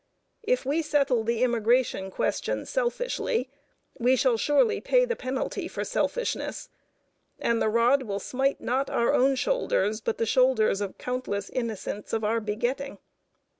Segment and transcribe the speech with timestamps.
[0.41, 3.51] If we settle the immigration question selfishly,
[3.99, 6.69] we shall surely pay the penalty for selfishness.
[7.37, 12.13] And the rod will smite not our own shoulders, but the shoulders of countless innocents
[12.13, 12.97] of our begetting.